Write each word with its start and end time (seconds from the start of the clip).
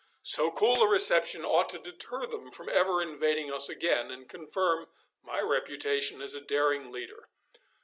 So 0.23 0.49
cool 0.49 0.81
a 0.81 0.87
reception 0.87 1.45
ought 1.45 1.69
to 1.69 1.77
deter 1.77 2.25
them 2.25 2.49
from 2.49 2.69
ever 2.69 3.03
invading 3.03 3.53
us 3.53 3.69
again, 3.69 4.09
and 4.09 4.27
confirm 4.27 4.87
my 5.21 5.41
reputation 5.41 6.23
as 6.23 6.33
a 6.33 6.41
daring 6.41 6.91
leader. 6.91 7.29